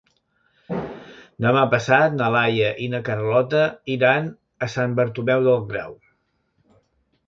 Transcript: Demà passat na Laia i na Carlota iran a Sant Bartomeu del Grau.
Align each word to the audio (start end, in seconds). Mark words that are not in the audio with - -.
Demà 1.45 1.65
passat 1.75 2.17
na 2.23 2.31
Laia 2.37 2.73
i 2.87 2.89
na 2.95 3.03
Carlota 3.11 3.63
iran 4.01 4.35
a 4.69 4.75
Sant 4.79 5.01
Bartomeu 5.03 5.49
del 5.51 5.67
Grau. 5.73 5.99